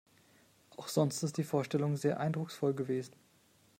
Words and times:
Auch 0.77 0.87
sonst 0.87 1.21
ist 1.21 1.37
die 1.37 1.43
Vorstellung 1.43 1.95
sehr 1.95 2.19
eindrucksvoll 2.19 2.73
gewesen. 2.73 3.13